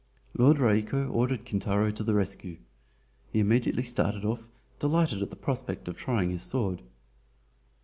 [0.35, 2.57] Lord Raiko ordered Kintaro to the rescue.
[3.31, 4.41] He immediately started off,
[4.79, 6.81] delighted at the prospect of trying his sword.